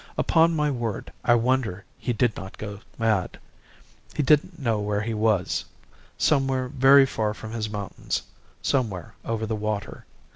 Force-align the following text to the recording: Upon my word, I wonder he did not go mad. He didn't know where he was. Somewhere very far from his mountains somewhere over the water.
Upon 0.17 0.55
my 0.55 0.71
word, 0.71 1.13
I 1.23 1.35
wonder 1.35 1.85
he 1.99 2.11
did 2.11 2.35
not 2.35 2.57
go 2.57 2.79
mad. 2.97 3.37
He 4.15 4.23
didn't 4.23 4.57
know 4.57 4.79
where 4.79 5.01
he 5.01 5.13
was. 5.13 5.63
Somewhere 6.17 6.69
very 6.69 7.05
far 7.05 7.35
from 7.35 7.51
his 7.51 7.69
mountains 7.69 8.23
somewhere 8.63 9.13
over 9.23 9.45
the 9.45 9.55
water. 9.55 10.07